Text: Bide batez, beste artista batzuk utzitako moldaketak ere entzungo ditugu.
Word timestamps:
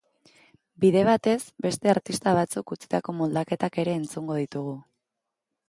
Bide 0.85 1.03
batez, 1.09 1.35
beste 1.65 1.91
artista 1.93 2.33
batzuk 2.41 2.73
utzitako 2.77 3.17
moldaketak 3.21 3.81
ere 3.85 3.97
entzungo 4.01 4.39
ditugu. 4.43 4.77